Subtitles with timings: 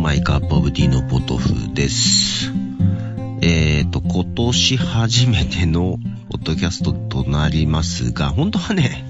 [0.00, 2.50] マイカップオブティーのポトフです。
[3.42, 5.98] えーと、今年初めての
[6.30, 9.04] ポッドキャストとなりますが、本当はね、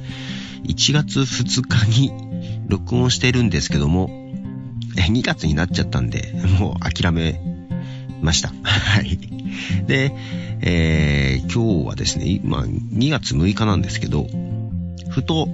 [0.65, 2.13] 1月2日に
[2.67, 4.09] 録音してるんですけども、
[4.97, 7.41] 2月になっちゃったんで、もう諦め
[8.21, 8.49] ました。
[8.65, 9.17] はい。
[9.87, 10.13] で、
[10.61, 14.27] えー、今日はですね、まあ、2月6日なんですけど、
[15.09, 15.49] ふと、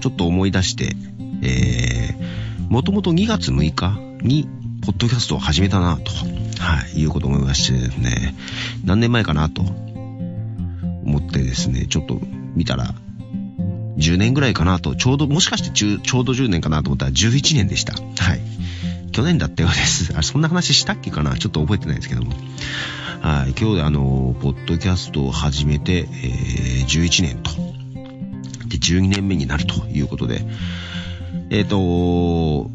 [0.00, 0.94] ちょっと思い出して、
[1.42, 4.48] えー、もともと2月6日に、
[4.82, 6.10] ポッドキャストを始めたなと、
[6.62, 8.34] はい、いうことを思いましてですね、
[8.84, 12.20] 何年前かなと、思ってですね、ちょっと
[12.54, 12.94] 見たら、
[13.96, 17.94] 10年ぐらいかなと、ちょうど、もしかしてちょうど10年かなと思ったら11年でした。
[17.94, 18.40] はい。
[19.10, 20.16] 去年だったようです。
[20.16, 21.36] あ、そんな話したっけかな？
[21.36, 22.32] ちょっと覚えてないですけども。
[23.20, 23.54] はい。
[23.58, 27.50] 今日であの、ポッドキャストを始めて、えー、11年と。
[28.68, 30.42] で、12年目になるということで。
[31.50, 32.70] えっ、と、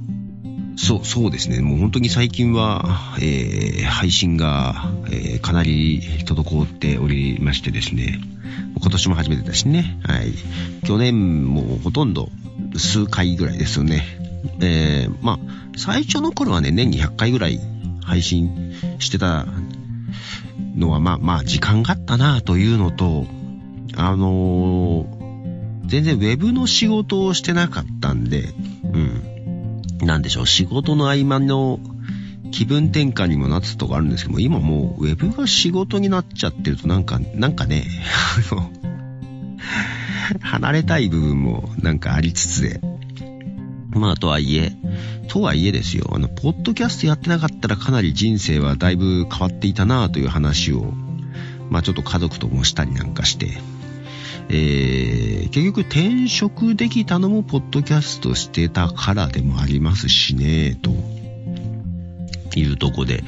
[0.76, 1.62] そう、そうですね。
[1.62, 8.20] もう本当に最近は、えー、配信が、えー、かなり滞っておりましてですね。
[8.80, 10.00] 今年も初めてだしね。
[10.04, 10.34] はい。
[10.86, 12.30] 去年もほとんど
[12.76, 14.04] 数回ぐらいですよね。
[14.62, 15.40] えー、まあ、
[15.78, 17.60] 最初の頃はね、年に100回ぐらい
[18.04, 19.46] 配信してた
[20.76, 23.26] のは、まあまあ、時間があったなというのと、
[23.96, 25.24] あのー
[25.86, 28.50] 全然ウェブの仕事をしてなかったんで、
[28.84, 29.33] うん。
[30.06, 31.80] なんでしょう、仕事の合間の
[32.52, 37.86] 気分転換にもなってたとこあるんですけども、今もうウェブが仕事になっちゃってるとなんか、なんかね、
[38.52, 38.72] あの、
[40.42, 42.80] 離れたい部分もなんかありつつで、
[43.90, 44.72] まあとはいえ、
[45.28, 50.94] とはいえですよ、あの、ポッドキャストやってなかったらかなり人生はだいぶ変わっていたなという話を、
[51.70, 53.58] まあちょっと家族ともしたりなんかして、
[54.56, 60.92] えー、結局転職できたのもポッドキャストしてたからでもありますしね、と
[62.60, 63.24] いうとこで、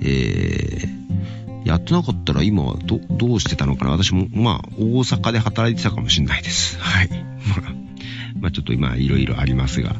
[0.00, 6.78] えー、やってなかったら今はど、どうしてたのかな私も、まあ、大阪で働いてたかもしれないです。
[6.80, 7.10] はい。
[7.10, 7.16] ま
[7.56, 7.74] あ、
[8.40, 9.96] ま、ちょっと今、いろいろありますが。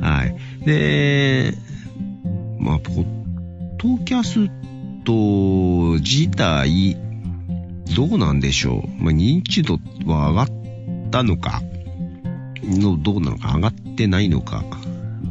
[0.00, 0.34] はい。
[0.66, 1.54] で、
[2.58, 3.06] まあ、ポッ
[3.78, 4.50] ドキャス
[5.04, 6.96] ト自体、
[7.94, 9.02] どうなんでしょう？
[9.02, 11.62] まあ、認知度は上がったのか、
[12.62, 14.64] の、どうなのか、上がってないのか？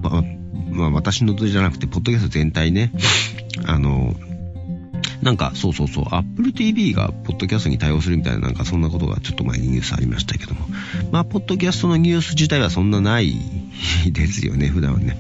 [0.02, 0.24] まあ、
[0.70, 2.92] まあ、私のじゃなくて、ポッドキャスト全体ね。
[3.66, 4.16] あの、
[5.22, 10.68] なんか、そうそうそう、Apple TV がポッドキャストに対応するみたいな、なんかそんなことがちょっと前にニュースありましたけども。
[11.12, 13.34] まあ、ポッドキャストのニュース自体はそんなない
[14.12, 15.18] ですよね、普段はね。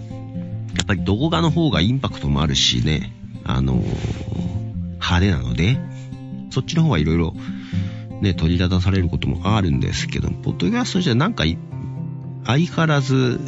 [0.75, 3.13] やっぱり動画の方がインパクトもあるしね、
[3.45, 3.75] あの、
[4.95, 5.77] 派手なので、
[6.53, 7.33] そっちの方はいろいろ
[8.21, 11.43] ね、取り立たされることもあるんですけど、ポッドキャストじゃなんか
[12.45, 13.39] 相変わらず、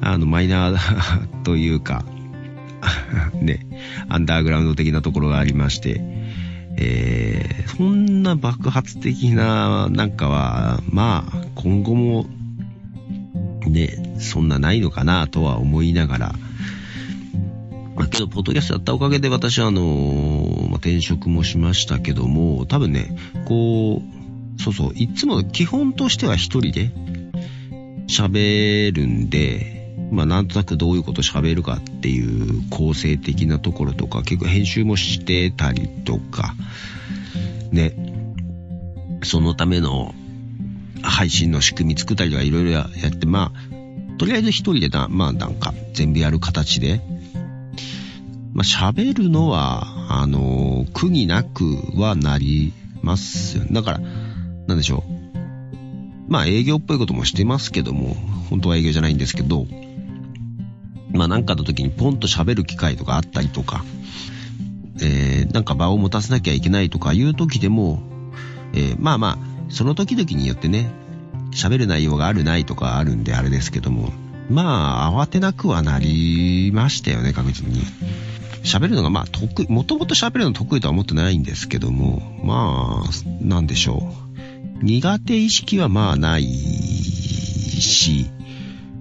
[0.00, 2.04] あの、マイナーというか、
[3.42, 3.66] ね、
[4.08, 6.00] アンダーグラウンド的なところがありまして、
[6.76, 12.26] えー、そんな爆発的ななんかは、まあ、今後も、
[13.66, 16.34] ね、そんなないのかなとは思いながら、
[17.94, 23.16] まあ、けど、ポッドキャストやったおかげで私はあのーまあ、転職もしましたけども、多分ね、
[23.46, 24.02] こ
[24.58, 26.90] う、そうそう、いつも基本としては一人で
[28.08, 29.74] 喋るんで、
[30.10, 36.54] まあなんとなくどういうこと喋るかっていう構成的なところとか、結構編集もしてたりとか、
[37.70, 37.94] ね、
[39.22, 40.14] そのための
[41.02, 47.00] 配信の仕組み作ったりとかいろいろやって、まあ、とりあえず一人でな、まあなんか全部やる形で、
[48.54, 51.64] まあ、喋るのは、あの、苦になく
[51.96, 52.72] はなり
[53.02, 53.64] ますよ。
[53.70, 53.98] だから、
[54.68, 56.30] なんでしょう。
[56.30, 58.14] まあ、営業っぽいこともしてますけども、
[58.48, 59.66] 本当は営業じゃないんですけど、
[61.12, 63.84] まあ、なんかの時にポンと喋る機会とかあったりとか、
[65.02, 68.02] えー、なんか場を持たせなきゃいけないとかいう時でも、
[68.72, 69.38] えー、まあまあ、
[69.68, 70.92] その時々によってね、
[71.50, 74.12] 喋る内容があるないとかあるんであれですけども、
[74.48, 77.82] まあ、慌てなくはなりましたよね、確実に。
[78.64, 84.12] 喋るのがまあ得意、もともと喋るの得意とは思ってないんですけども、まあ、なんでしょ
[84.82, 84.84] う。
[84.84, 88.26] 苦手意識はまあないし、い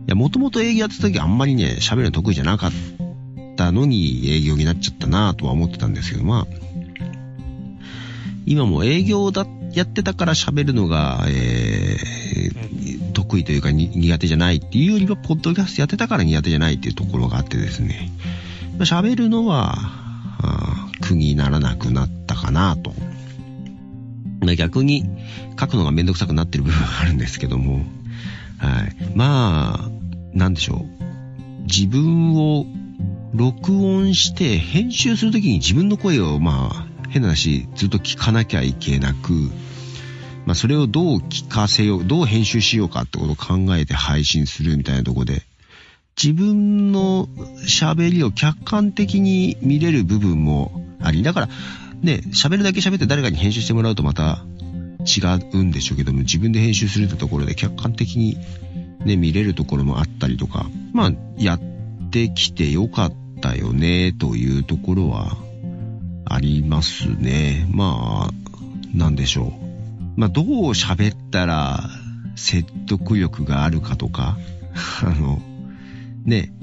[0.08, 2.72] や、もともと営業やってた時あんまりね、喋るの得意じゃなかっ
[3.56, 6.48] たのに営業になっちゃったなとは思ってたんですけど、まあ、
[8.46, 18.12] 今も営業だ、やってたから喋るのが、えー、得意というか苦手じゃないっていうよりは、ポッドキャストやってたから苦手じゃないっていうところがあってですね。
[18.80, 19.78] 喋るのは、
[21.02, 22.94] 苦にならなくなったかなと。
[24.58, 25.06] 逆に
[25.60, 27.86] 書くのがめんどくさくなってる部分があるんですけども、
[28.58, 28.96] はい。
[29.16, 29.90] まあ、
[30.34, 31.64] なんでしょう。
[31.64, 32.66] 自分を
[33.34, 39.32] 録音して編集するときに自分の声を、まあ、変な話、ずっと聞かなきゃいけなく、
[40.46, 45.44] まあ、それをどう聞かせよう、どう編集しようかってことを考えて配信するみたいなとこで、
[46.22, 47.28] 自分の
[47.66, 50.72] 喋りを客観的に見れる部分も
[51.02, 51.50] あり、だから、
[52.02, 54.44] ね、喋るだけ喋って誰かに編集してもらうとまた
[55.06, 55.22] 違
[55.54, 58.38] うんでしょうけども、自分で編集するってところで客観的に
[59.06, 61.60] ね、見れるところもあったりとか、まあ、やっ
[62.12, 65.38] てきてよかったよね、というところは
[66.26, 67.68] ありますね。
[67.70, 70.20] まあ、なんでしょう。
[70.20, 71.90] まあ、どう喋ったら
[72.36, 74.38] 説得力があるかとか、
[75.04, 75.42] あの、
[76.26, 76.54] ね、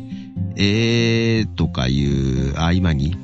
[0.56, 3.16] えーとかいう合間に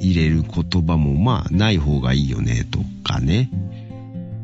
[0.00, 3.50] 入れる言葉もまあない方がいいよねとかね。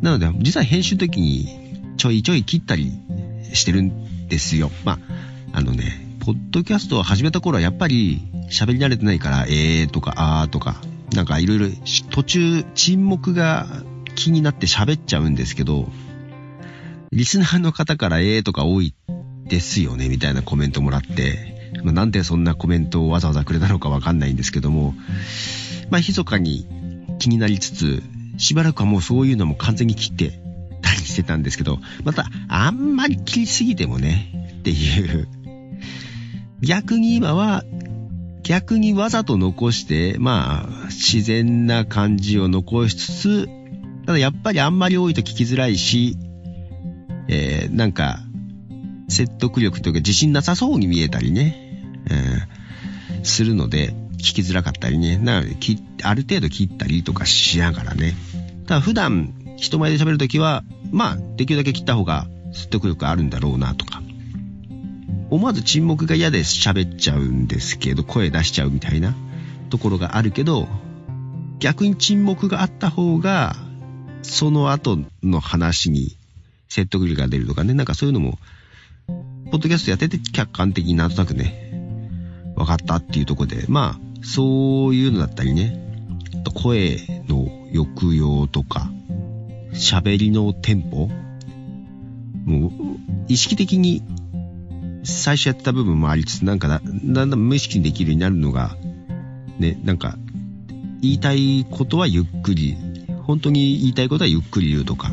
[0.01, 2.93] なので、実は編集の時にちょいちょい切ったり
[3.53, 4.71] してるんですよ。
[4.85, 4.99] まあ、
[5.59, 10.81] あのね、ポッドキャストを始めた頃はやっぱり喋り慣れてないから、えーとかあーとか、
[11.15, 11.67] なんかいろいろ
[12.11, 13.67] 途中沈黙が
[14.15, 15.89] 気になって喋っちゃうんですけど、
[17.13, 18.95] リスナーの方からえーとか多い
[19.49, 24.95] ですよね、みたいなコメントもらって、まあ、なんでそんなコメントをわざわざくれたのかわかんないんですけども、
[25.91, 26.67] まあ、密かに
[27.19, 28.03] 気になりつつ、
[28.39, 30.39] しばらくはもうそういうのも完全に切って
[30.81, 35.29] たりしてたんですけど、また、あんまり切りすぎてもね、っていう。
[36.61, 37.65] 逆に今は、
[38.43, 43.49] 逆にわざと残して、まあ、自然な感じを残しつつ、
[44.07, 46.17] ただやっぱりあんまり多いと聞きづらいし、
[47.29, 48.21] えー、なんか、
[49.13, 51.57] 説得力というか自信なさそうに見えたりね、
[52.11, 55.57] えー、するので、聞きづらかったりね、なので、
[56.03, 58.15] ある程度切ったりとかしながらね。
[58.67, 64.03] ただ普段、人前で喋るときは、まあ、できるだけ切った方が説得力あるんだろうなとか。
[65.31, 69.15] 思わず沈黙が嫌で喋っちゃうんですけど、声出しちゃうみたいな
[69.71, 70.69] ところがあるけど、
[71.59, 73.57] 逆に沈黙があった方が、
[74.23, 76.17] その後の話に
[76.69, 78.39] 説得力が出るとかね、なんかそういうのも、
[79.53, 81.71] ポッドキャストやってて客観的になんとなくね、
[82.57, 85.79] 分かったっていうとこで、まあ、そういうのだったりね、
[86.55, 86.97] 声
[87.29, 88.91] の抑揚とか、
[89.75, 91.11] 喋りのテンポ
[92.47, 92.71] もう、
[93.29, 94.03] 意識的に
[95.05, 98.77] 最初やってた部分もありつつ、なんかだだんだん無意識にできるようになるのが、
[99.59, 100.17] ね、なんか、
[101.03, 102.77] 言いたいことはゆっくり、
[103.25, 105.13] 本当に言いたいことはゆっくり言うとか。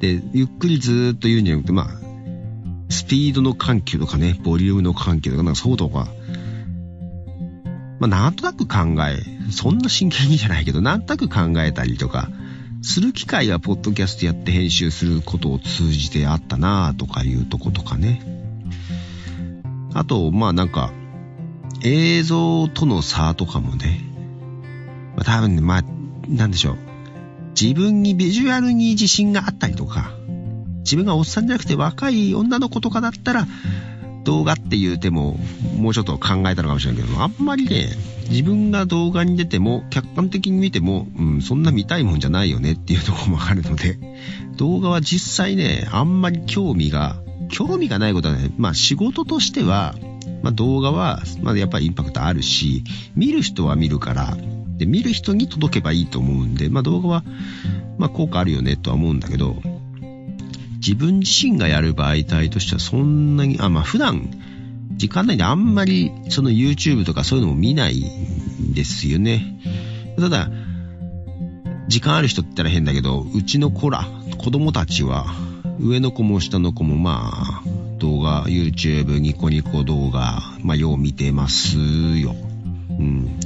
[0.00, 1.97] で、ゆっくりずーっと言うんじゃなくて、まあ、
[3.08, 6.08] ピードの緩急とかね、ボリュームの緩急とか、なんかそうとか、
[7.98, 12.30] まあ、なんとなく考え、そんな真剣にじゃないけど、なんとなく考えたりとか、
[12.82, 18.22] する機会はポッドキャストやって編集することを通じてあったなとかいうとことかね。
[19.94, 20.92] あと、まあなんか、
[21.82, 24.04] 映像との差とかもね、
[25.16, 25.84] まあ、多分ね、まあ、
[26.28, 26.76] なんでしょう。
[27.60, 30.12] 自分にビジュアルに自信があったりとか、
[30.78, 33.46] 自分がおっさんじゃなくて若い女の子とかだったら、
[34.24, 35.38] 動画って言うても、
[35.76, 37.88] もうちょっと考えたのかもしれないけど、あんまりね、
[38.28, 43.98] 自分が動画に出ても、客観的に見ても、うん、そんな見たいもんじゃないよねっていうとこもあるので、
[44.56, 47.16] 動画は実際ね、あんまり興味が、
[47.48, 49.94] 興味がないことはね、まあ仕事としては、
[50.42, 52.84] まあ動画は、まあやっぱりインパクトあるし、
[53.16, 54.36] 見る人は見るから、
[54.76, 57.24] で、見る人に届けばいいと思うんで、まあ動画は、
[57.96, 59.56] まあ効果あるよねとは思うんだけど、
[60.78, 64.30] 自分自身がやる媒体としてはそんなに、あ、まあ普段、
[64.96, 69.60] 時間内であんまりその YouTube とかそういうのも見ないんですよね。
[70.18, 70.50] ただ、
[71.88, 74.06] 時間ある人って言ったら変だけど、うちの子ら、
[74.38, 75.26] 子供たちは、
[75.80, 77.62] 上の子も下の子もまあ、
[77.98, 81.76] 動画、YouTube、ニコニコ動画、まあ、よう見てます
[82.18, 82.34] よ。
[82.98, 83.38] うん。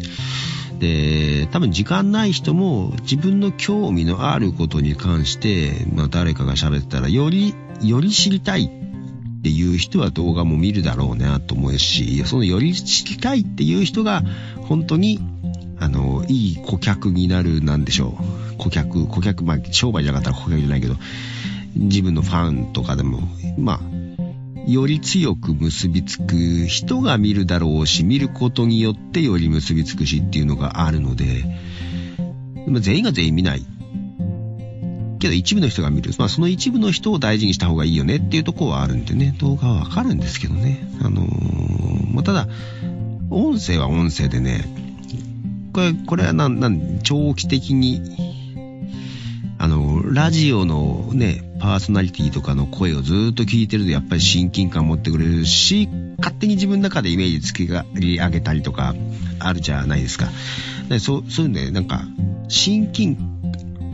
[0.82, 14.24] で、多分時間ない人も自分の興味のあることに関して、まあ誰かが喋ってたらより、より知りたいっていう人は動画も見るだろうなと思うし、そのより知りたいっていう人が
[14.62, 15.20] 本当に、
[15.78, 18.18] あの、いい顧客になる、なんでしょ
[18.54, 18.58] う。
[18.58, 20.96] 顧客、顧客、まあ商売じゃなかったら顧客じゃないけど、
[21.76, 23.20] 自分のファンとかでも、
[23.56, 23.80] まあ、
[24.66, 31.44] より強く結びつく人が見るだろうし、見ることによってより結びつくしっていうのがあるので、
[32.80, 33.64] 全員が全員見ない。
[35.18, 36.12] けど一部の人が見る。
[36.18, 40.88] まあその一部の人を大事にした方がいいよねっていうとこはあるんでね、動画はわかるんですけどね。
[41.00, 42.48] あのー、まあただ、
[43.30, 44.64] 音声は音声でね、
[45.72, 48.32] これ、これはなん、なん、長期的に
[49.62, 55.88] あの、ラジオのね、パーソナリティとかの声をずっと聞いてるとやっぱり親近感持ってくれるし、
[56.18, 58.96] 勝手に自分の中でイメージ作り上げたりとか、
[59.38, 60.26] あるじゃないですか。
[60.88, 62.02] でそうそういうんで、なんか、
[62.48, 63.16] 親近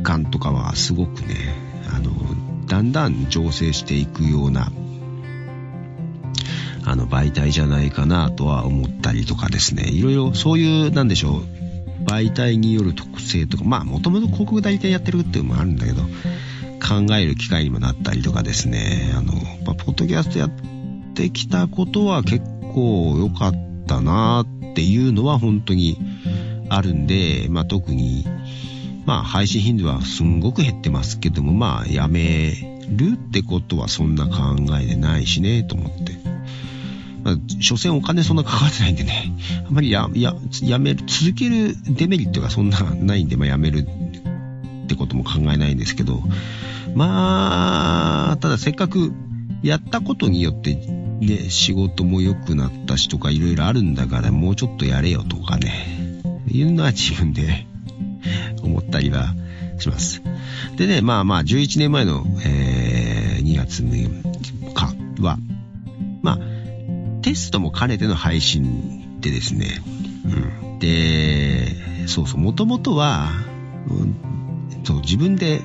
[0.03, 1.55] 感とかはすごくね、
[1.95, 2.11] あの、
[2.67, 4.73] だんだん醸成していくような、
[6.87, 9.91] あの、媒体じゃないかなとは思ったりとかですね。
[9.91, 16.01] いろいろ、そういう、なんでしょう、媒体による特性とか、まあ、もともと広告代理店やってるっていうのもあるんだけど、
[16.89, 19.35] 考える機会にもなったりとかですね、あの、
[19.67, 20.51] ま、ポッドキャストやっ
[21.15, 23.53] てきたことは結構良かっ
[23.87, 25.99] たなっていうのは本当に
[26.71, 28.25] あるんで、まあ、特に、
[29.05, 32.55] まあ、配信頻度はすんごく減ってますけども、まあ、やめ
[32.89, 36.19] るってことはそんな考えでないしね、と思って。
[37.23, 39.33] まあ、所詮お金そんなかかってないんでね、
[39.67, 43.87] あんまりや、や、やめる、続けるデメリットがそんなないんで、まあ、やめる
[44.85, 46.23] ってことも考えないんですけど、
[46.95, 49.13] まあ、ただせっかく
[49.63, 57.67] やったことによって、ね、仕事も良くなったしとかいろいろあるんだからもうちょっとやれよとかね、いうのは自分で
[58.63, 59.35] 思ったりは
[59.79, 60.23] します。
[60.77, 65.39] でね、まあまあ11年前の、えー、2月6日は、
[66.23, 66.39] まあ、
[67.23, 69.83] テストも兼ねての配信でですね、
[70.25, 70.79] うん。
[70.79, 73.31] で、そうそう、もともとは、
[73.89, 74.15] うん、
[74.85, 75.61] そう自分で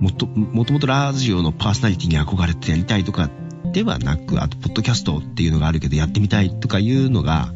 [0.00, 3.30] もと、もともとラジオのパーソナリティに憧れてやりたいとか
[3.72, 7.52] ではなく、あと、ポッドキャストっていうのがあるけどやってみたいとかいうのが、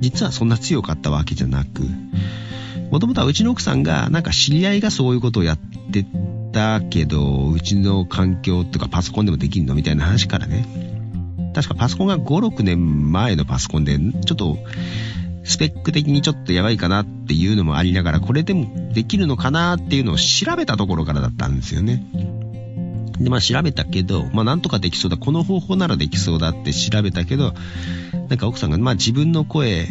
[0.00, 1.82] 実はそんな強かったわけじゃなく、
[2.90, 6.04] もともとはうちの奥さんが、なんか知り合いがそういうことをやって
[6.52, 10.66] たけど、うちの環境とかパソコンでもできんのみたいな話からね。
[11.54, 14.58] 確かパソコンが5、6年前のパソコンで、ちょっと、
[15.44, 22.04] スペック的にちょっとやばいかなっていうのもありながら、これでもできるのかなっていうのを調べたところからだったんですよね。
[23.18, 27.54] で、まあ調べたけど、まあなんとかできそうだ、この方法ならできそうだって調べたけど、
[28.28, 29.88] なんか奥さんが、まあ自分の声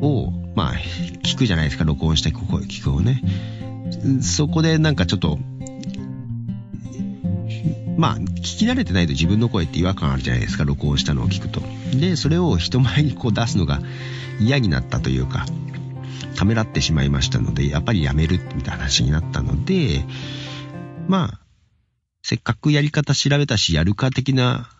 [0.00, 0.74] を、まあ
[1.22, 3.22] 聞くじゃないですか、録音した声聞くをね。
[4.20, 5.38] そこでなんかちょっと、
[7.96, 11.62] まあ、聞き慣れてないと自分の声って違和感あるじゃないですか、録音したのを聞くと。
[11.94, 13.80] で、それを人前にこう出すのが
[14.40, 15.46] 嫌になったというか、
[16.36, 20.04] ためらってしまいましたので、やっぱりやめるみたいな話になったので、
[21.08, 21.40] まあ、
[22.22, 24.70] せっかくやり方調べたし、やるか的な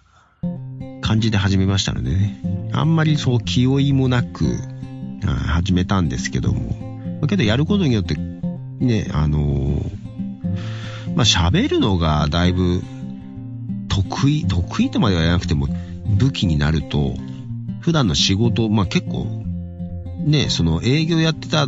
[1.03, 4.57] 感じで始めましたのでね、あんまりそう気負いもなく
[5.23, 9.83] 始めたんですけども、けどやることによって、ね、あの
[11.15, 12.83] まあ喋るのがだいぶ
[14.03, 15.69] 得意、得意とまでは言わなくても
[16.07, 17.15] 武器になると、
[17.81, 19.45] 普段の仕事、まあ結構、
[20.25, 21.67] ね、その営業やってた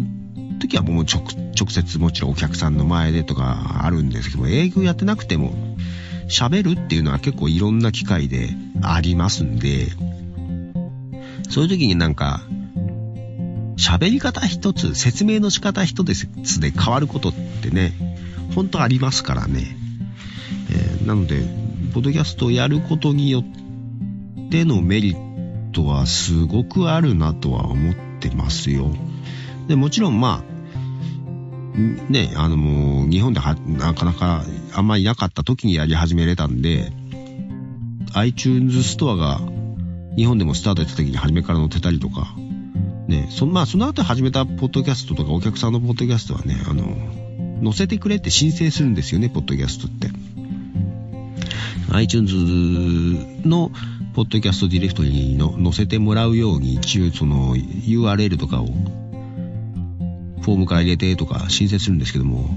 [0.60, 1.24] 時はもう直
[1.58, 5.52] 直接もちろんお客さんの前でとかあるんですけど、営業やってなくても
[6.28, 8.50] 喋るっていうのは結構いろんな機会で
[8.82, 9.88] ありますんで、
[11.48, 12.42] そういう時になんか、
[13.76, 17.92] 喋り方一つ、説明の仕方一つで変わることってね、
[18.54, 19.76] 本当ありますからね。
[20.70, 21.42] えー、なので、
[21.92, 28.90] ポッドキャストをやることによってのメリットはすごくあるなとは思ってますよ。
[29.68, 30.52] で、もちろんまあ、
[32.10, 34.44] ね、あの日本ではなかなか
[34.74, 36.92] あんまりなかった時にやり始めれたんで、
[38.14, 39.40] iTunes ストアが
[40.16, 42.34] 日本でもスタートやった時に初めから載ってたりとか、
[43.08, 46.84] ね、そまあその後始めたポッドキャストとかお客さんのポッドキャストはね、あの、
[47.62, 50.10] 載せてくれって申請するんですよね、ポッドキャストって。
[51.96, 52.34] iTunes
[53.46, 53.70] の
[54.14, 58.66] ポッドキャストディレクトリにの載せてもらうように一応その URL とかを
[60.42, 62.50] フォームから入れてとか申請するんですけども、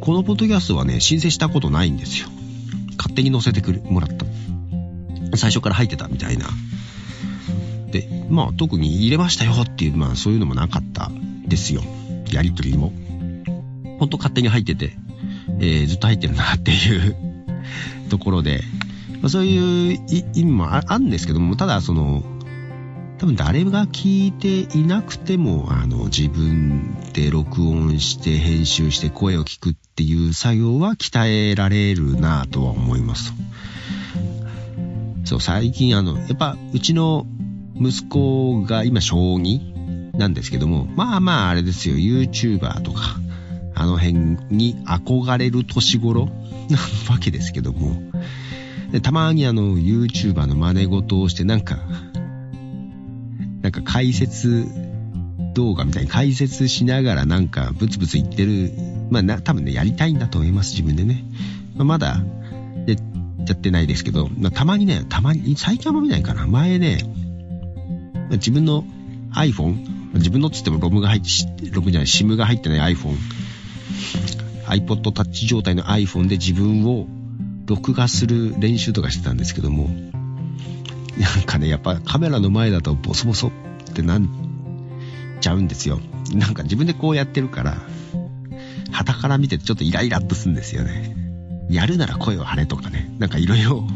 [0.00, 2.28] このポッドキャストはね、申請したことないんですよ。
[2.98, 4.26] 勝手に載せてくれ、もらった。
[5.36, 6.46] 最初から入ってたみたいな。
[7.90, 11.10] で、まあ特に入れましたよっていう、まあそういうのもなかった
[11.46, 11.82] ですよ。
[12.30, 12.92] やりとりも。
[14.00, 14.92] ほんと勝手に入ってて、
[15.60, 17.16] えー、ずっと入ってるなっていう
[18.08, 18.62] ところで、
[19.20, 19.98] まあ、そういう
[20.34, 22.22] 意味もあるんですけども、ただその、
[23.18, 33.32] 多分誰が聞いていなくても、あの、自分で録音して編集して声を聞くっていう作業は鍛えられるなとは思います。
[35.24, 37.26] そう、最近あの、やっぱうちの
[37.80, 43.16] 息子が今小2なんですけども、まあまああれですよ、YouTuber とか、
[43.74, 44.14] あの辺
[44.50, 46.28] に憧れる年頃
[46.68, 46.78] な
[47.10, 48.00] わけですけども、
[49.02, 51.78] たまにあの YouTuber の真似事をしてなんか、
[53.62, 54.66] なんか解説
[55.54, 58.72] 動画みたいに解説しながらなんかブツブツ言ってる、
[59.10, 61.24] まあな、多分ね、やりたいんだと思います、自分でね。
[61.76, 62.22] まあ、まだ、
[62.86, 62.96] で、
[63.46, 66.46] やってないですけど、まあ、たまにね、たまに、最近は見ないかな。
[66.46, 66.98] 前ね、
[68.32, 68.84] 自分の
[69.32, 71.28] iPhone、自分のっつってもロムが入って、
[71.70, 73.16] ロムじゃない、SIM が入ってない iPhone、
[74.76, 77.06] iPod Touch 状態の iPhone で自分を
[77.66, 79.88] 録画する練習とかしてたんですけども、
[81.18, 84.28] なんかね、やっぱカメラの前だとボソボソってなん
[85.40, 86.00] ちゃうんですよ。
[86.34, 87.76] なんか自分でこうやってるから、
[88.90, 91.16] 旗から見てちょっとイライラっとするんですよね。
[91.70, 93.86] やるなら声を張れとかね、なんかいろいろ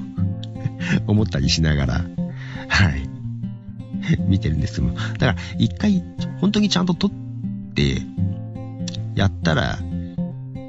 [1.07, 2.05] 思ったりしながら、
[2.69, 3.09] はい。
[4.27, 4.95] 見てるんですけども。
[4.95, 6.03] だから一回
[6.41, 7.11] 本当にちゃんと撮っ
[7.75, 8.03] て
[9.15, 9.79] やったら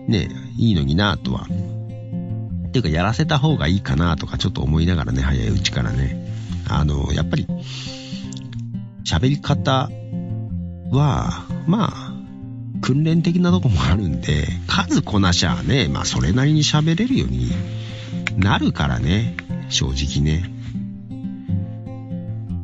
[0.09, 1.43] ね、いいのになとは。
[1.43, 6.27] っていうかやらせた方がいいかなとかちょっと思いながらね、早いうちからね。
[6.67, 7.47] あの、やっぱり
[9.03, 9.89] 喋り方
[10.91, 12.13] は、まあ、
[12.81, 17.51] 訓練的なとこもあるんで、数こなしゃね、まあそれなりに喋れるように
[18.37, 19.35] なるからね、
[19.69, 20.49] 正直ね。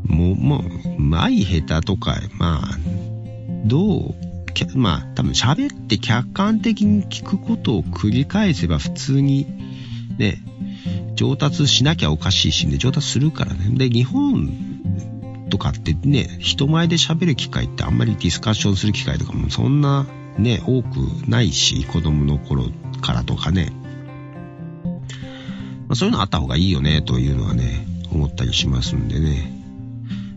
[0.04, 0.62] もう、もう、
[0.98, 2.78] うまい下手とか、まあ、
[3.66, 4.16] どう、
[4.76, 9.46] まあ、多分喋って客観的に聞くことを繰り返せば普通に、
[10.18, 10.42] ね、
[11.16, 13.70] 上達しなきゃおかしいしね、上達するからね。
[13.72, 20.06] で、日本とかってね、人前で喋る機会ってあんまりディスカッションする機会とかもそんな
[20.38, 20.98] ね、多く
[21.28, 22.70] ないし、子供の頃
[23.02, 23.72] からとかね。
[25.88, 29.52] まあ、そういうのあった方がいいよね、というのはね、思ったりしますんでね。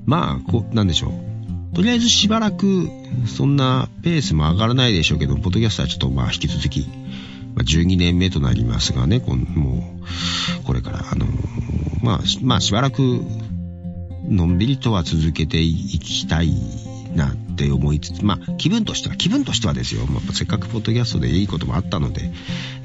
[0.06, 1.27] まあ、こう、なんでしょう。
[1.78, 2.90] とりあえずしばらく、
[3.28, 6.88] そんなペースも上がらないでしょうけど、ポッドキャストはちょっとまあ引き続き、
[7.54, 9.96] まあ、12年目となりますがね、このも
[10.60, 11.26] う、これから、あの
[12.02, 13.22] まあ、まあしばらく
[14.24, 16.52] のんびりとは続けていきたい
[17.14, 22.32] なって思いつつ、まあ、気分としては、気分としてはですよ、まあ、せっかくポッドキャストでいいこともあったので、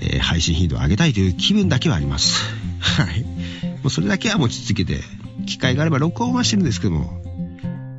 [0.01, 2.43] えー、配信頻度を上げたいという気分だけはあります。
[2.79, 3.23] はい。
[3.23, 5.01] もうそれだけは持ち続けて、
[5.47, 7.23] 機会があれば録音はしてるんですけども、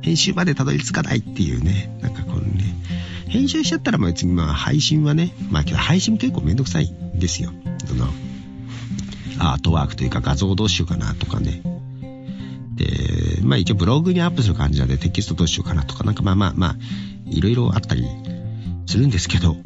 [0.05, 2.63] 編集までたどり着かないっていうね、なんかこのね、
[3.27, 7.51] 編集しちゃったらまあ別にまあ配信はね、まあ配信結構めんどくさいんですよ。
[7.87, 8.05] その、
[9.39, 11.63] アートワークというか画像どうしようかなとかね、
[12.75, 16.75] で、まあ一応ブログにアップする感じなんでテキストどうしようかなとか、なんかまあまあまあ、
[17.25, 18.05] いろいろあったり
[18.85, 19.57] するんですけど、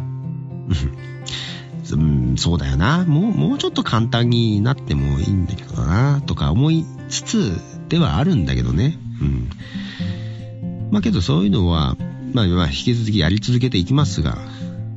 [1.91, 3.03] うん、そうだよな。
[3.03, 8.97] もう、もうちょっと簡単になってもいいんだけどな、とか思いつつではあるんだけどね。
[9.21, 9.49] うん。
[10.91, 11.95] まあけどそういうのは、
[12.33, 14.37] まあ、引き続きやり続けていきますが、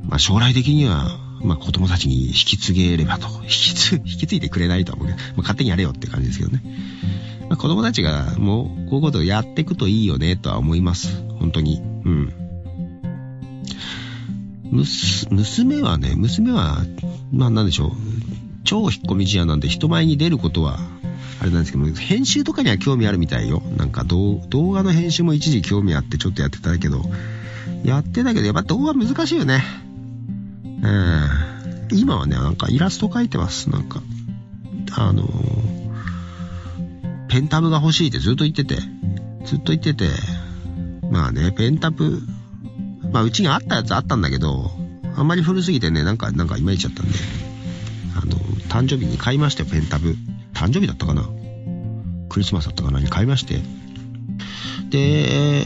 [0.07, 3.27] まあ将来的には、まあ子供たちに引き継げればと。
[3.43, 6.63] 引き継、引き継いでくれないとは思うけど、まあ勝手にやれよって感じですけどね。
[7.49, 11.23] まあ、子供たちがもうこういうことをやっていくといいよねとは思います。
[11.39, 11.81] 本当に。
[12.05, 12.33] うん。
[14.71, 16.83] むす娘はね、娘は、
[17.31, 17.91] まあなんでしょう。
[18.63, 20.79] 超引っ込み思案なんで人前に出ることは、
[21.43, 23.61] あれなんですけど、編集とかには興味あるみたいよ。
[23.75, 24.39] なんか動
[24.71, 27.03] 画の編集も一時興味あってちょっとやってたけど、
[27.83, 29.61] やってたけど、やっぱ動画難しいよね。
[30.81, 31.27] うん。
[31.91, 33.69] 今はね、なんかイラスト描いてます。
[33.69, 34.01] なんか、
[34.95, 35.27] あの
[37.27, 38.77] ペンタブが欲しいってずっと言ってて、
[39.45, 40.07] ずっと言ってて、
[41.11, 42.21] まあね、ペンタブ、
[43.11, 44.71] まあうちにあったやつあったんだけど、
[45.17, 47.11] あんまり古すぎてね、なんか、なんかいまいちゃったんで、
[48.15, 48.37] あの、
[48.69, 50.15] 誕生日に買いましたよ、ペンタブ。
[50.53, 51.23] 誕生日だったかな？
[52.29, 52.99] クリスマスだったかな？
[52.99, 53.59] に買いまして。
[54.89, 55.63] で、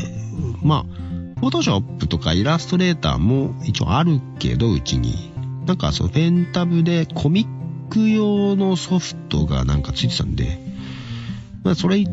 [0.63, 5.31] まあ、フォトショップとかイラストレーターも一応あるけど、うちに。
[5.65, 10.57] なんかそのペンタブでコミック用のソフトがなんかついてたんで、
[11.63, 12.09] まあ、それ一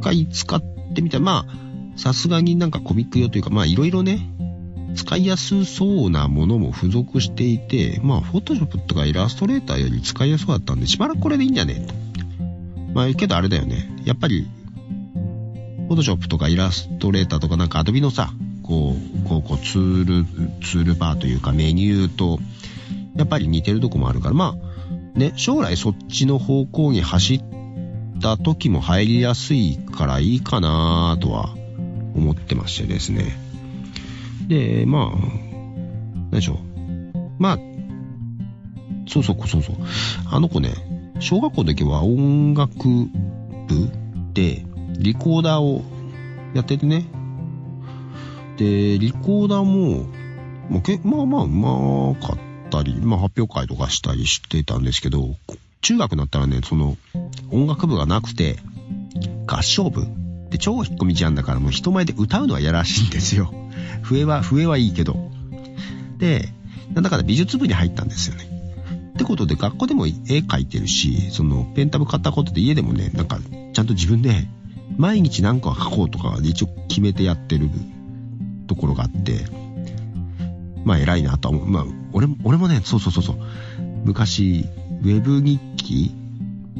[0.00, 0.62] 回使っ
[0.94, 4.20] てみたら、まあ、さすがになんかコミック用というか、まあ、いろいろね、
[4.94, 11.82] 使いやすそうなものも付属していて、まあ、フォトショップとかイラストレーターより使いやすそうだったんで、しばらくこれでいいんじゃね？
[11.82, 11.94] えと。
[12.94, 13.90] まあ、けどあれだよね。
[14.04, 14.48] やっぱり、
[15.88, 20.26] フォトショップとかイラストレーターとかなんかアドビのさ、こう、こう、こう、ツール、
[20.62, 22.38] ツールバーというかメニューと、
[23.16, 24.56] やっぱり似てるとこもあるから、ま
[25.14, 27.42] あ、ね、将来そっちの方向に走っ
[28.20, 31.54] た時も入りやすいからいいかなとは
[32.14, 33.47] 思ってましてですね。
[34.48, 35.18] で、まあ、
[36.30, 36.58] 何でしょう。
[37.38, 37.58] まあ、
[39.06, 39.76] そうそうそうそう。
[40.30, 40.72] あの子ね、
[41.20, 42.78] 小学校の時は音楽
[43.68, 43.90] 部
[44.32, 44.64] で
[44.98, 45.82] リコーダーを
[46.54, 47.04] やっててね。
[48.56, 50.06] で、リコーダーも、
[50.70, 52.38] まあ、けまあまあうまかっ
[52.70, 55.36] たり、まあ発表会とかしたりしてたんですけど、
[55.82, 56.96] 中学になったらね、その、
[57.50, 58.56] 音楽部がなくて、
[59.46, 60.06] 合唱部
[60.50, 63.52] で超引っ込み思案だからもう人前で歌うのはやらしいんですよ。
[64.02, 65.30] 笛は、笛はいいけど。
[66.18, 66.48] で、
[66.94, 68.44] だから美術部に入ったんですよね。
[69.14, 73.38] ってことで学校でも絵描いてるし、そのペンタブ買ったことで家でもね、なんか
[73.72, 74.46] ちゃんと自分で
[74.96, 77.68] 毎日何か描こうとか一応決めてやってる
[78.66, 79.44] ところがあって、
[80.84, 81.66] まあ偉いなと思う。
[81.66, 83.36] まあ俺も、俺もね、そうそうそうそう。
[84.04, 84.66] 昔、
[85.02, 86.14] ウェブ日記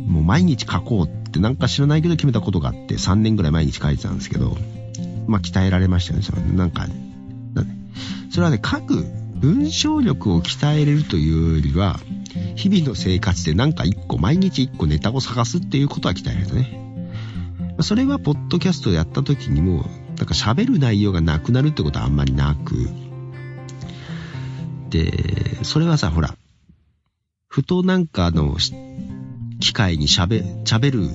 [0.09, 4.57] もう毎日書こうってなんか知らないけど決めたことがあって3年ぐらい毎日書いてたんですけど、
[5.29, 6.25] まあ鍛えられましたよね。
[6.25, 6.87] それなんか、
[8.31, 12.01] それはね、書く文章力を鍛えれるというよりは、
[12.57, 16.89] 日々の生活でなんか一個、毎日一個ネタを探すっていうことは鍛えられるね。
[17.81, 19.85] それはポッドキャストやった時にも、
[20.17, 22.89] なんか喋る内容がなくなるってことはあんまりなく、
[24.91, 26.35] で、それはさ、ほら、
[27.47, 28.57] ふとなんかの
[29.61, 31.09] 機会に喋、喋る、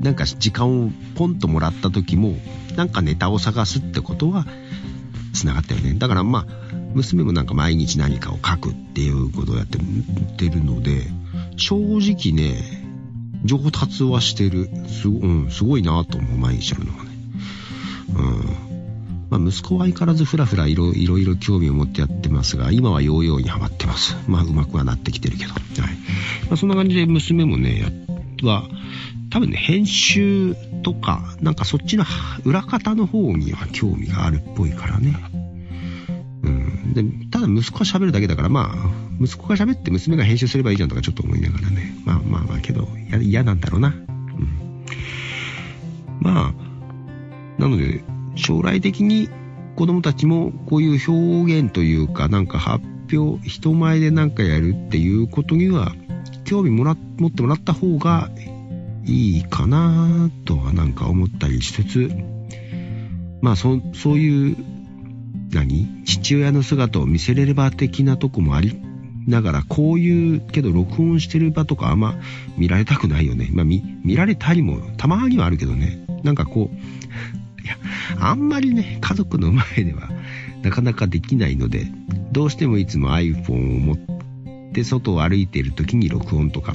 [0.00, 2.36] なんか時間をポンともらった時も、
[2.76, 4.46] なんかネタを探すってことは
[5.32, 5.94] 繋がったよね。
[5.94, 6.46] だからまあ、
[6.94, 9.78] 娘もなんか毎日何かを書くっていうことをやって
[10.48, 11.06] るので、
[11.56, 12.82] 正直ね、
[13.44, 14.68] 上達はしてる。
[14.88, 17.10] すご,、うん、すごいなと思う、毎日やるのはね。
[18.14, 18.72] うん。
[19.30, 24.16] まあ、息子は相変わらずふらふらいろいろ興味を持ってやってますが、今はヨーヨーにはまってます。
[24.28, 25.52] まあ、うまくはなってきてるけど。
[25.52, 25.62] はい。
[26.48, 27.92] まあ、そんな感じで娘もね、
[28.42, 28.68] は、
[29.32, 32.04] 多分ね、編集とか、なんかそっちの
[32.44, 35.16] 裏方の方には興味があるっぽいからね。
[36.42, 36.92] うん。
[36.92, 38.90] で、ただ息子が喋るだけだから、まあ、
[39.22, 41.96] 息子が喋って娘が編集すればいいじゃんとかちょっと思いながらね。
[42.04, 42.86] まあまあまあ、けど、
[43.22, 43.88] 嫌なんだろうな。
[43.88, 44.84] うん。
[46.20, 46.54] まあ、
[47.58, 49.30] なので、将来的に
[49.76, 55.94] 子供たちもこういう表現というかなんか発表人前で何かやるっていうことには
[56.44, 58.30] 興味もら持ってもらった方が
[59.04, 62.10] いいかなとはなんか思ったりしつつ
[63.40, 64.56] まあそそういう
[65.52, 68.80] 何父親の姿を見せれれば的なとこもあり
[69.26, 72.14] ながらこういうけど録音してる場とかあんま
[72.56, 73.50] 見られたくないよね。
[73.52, 76.04] まあ見見られたりもたまにはあるけどね。
[76.22, 76.76] なんかこう
[77.62, 77.76] いや、
[78.18, 80.10] あんまりね、家族の前では
[80.62, 81.86] なかなかできないので、
[82.32, 83.98] どうしてもいつも iPhone を持っ
[84.72, 86.72] て外を歩いている時に録音とか、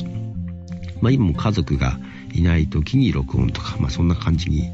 [1.01, 1.99] まあ今も家族が
[2.33, 4.69] いない時に録音とか、まあそんな感じに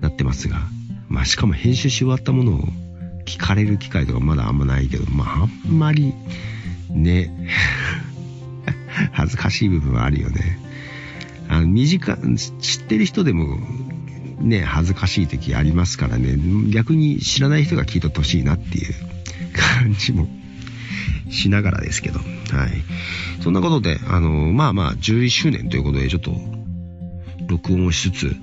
[0.00, 0.60] なってますが、
[1.08, 2.60] まあしかも編集し終わったものを
[3.24, 6.14] 聞かれる機会とかまだあんまないけど、まああんまり
[6.90, 7.30] ね、
[9.12, 10.58] 恥ずかしい部分はあるよね。
[11.48, 13.58] あの、短、知ってる人でも
[14.40, 16.36] ね、恥ずかしい時ありますからね、
[16.70, 18.94] 逆に知らない人が聞いてほしいなっていう
[19.52, 20.28] 感じも
[21.30, 22.28] しながらですけど、はい。
[23.40, 26.32] そんなことで、あの、まあまあ、11周年ということで、ちょっと、
[27.46, 28.36] 録音をしつつ、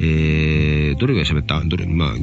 [0.00, 1.60] えー、どれぐらい喋った？
[1.64, 2.14] どれ、まあ、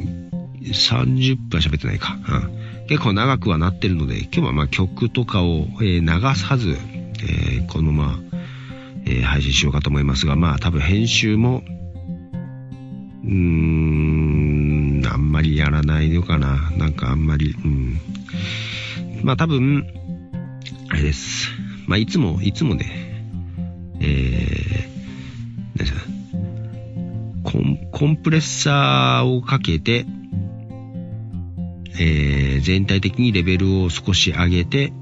[0.62, 2.16] 30分喋ってないか。
[2.28, 2.86] うん。
[2.88, 8.18] 結構長くはなってるので、今日はまあ曲とかを、えー、流さず、えー、このまま、
[9.04, 11.62] えー、配信しようかと思いますが、まあ多分編集も、
[13.24, 16.70] うーん、あんまりやらないのかな。
[16.78, 18.00] なんかあんまり、うん。
[19.26, 19.84] まあ多分、
[20.88, 21.48] あれです。
[21.88, 22.86] まあいつも、いつもね、
[23.98, 24.88] えー、
[25.74, 26.00] 何ですか、
[27.42, 30.06] コン、コンプレッサーをかけて、
[31.98, 34.92] えー、全体的にレベルを少し上げて、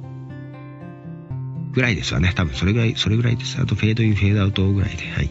[1.75, 2.33] ぐらいですわね。
[2.35, 3.61] 多分それぐらい、それぐらいです。
[3.61, 5.29] あとフェードイン、フェードアウトぐらいで、はい。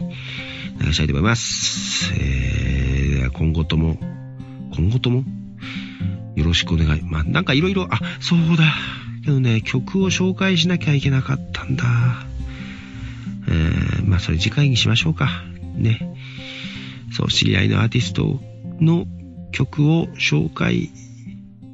[0.80, 2.14] 流したいと思います。
[2.14, 3.98] えー、今後とも、
[4.76, 5.24] 今後とも
[6.36, 7.02] よろしくお願い。
[7.02, 8.74] まあ、なんかいろいろ、あ、そうだ。
[9.24, 11.84] けどね、曲を紹介しなきゃいけなかったんだ。
[13.48, 15.44] えー、まあ、それ次回にしましょうか。
[15.76, 16.14] ね。
[17.12, 18.40] そう、知り合いのアーティスト
[18.80, 19.06] の
[19.52, 20.90] 曲を紹介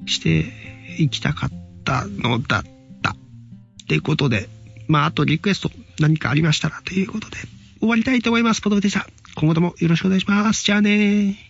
[0.07, 0.53] して
[0.99, 1.51] いきたかっ
[1.85, 2.65] たのだっ
[3.03, 3.11] た。
[3.11, 3.17] っ
[3.89, 4.49] てことで、
[4.87, 7.37] まあ、あとリクエスト何かありましたらということで。
[7.81, 8.61] 終わりたいと思います。
[8.61, 9.07] ポトフでした。
[9.37, 10.65] 今後ともよろしくお願いします。
[10.65, 11.50] じゃあねー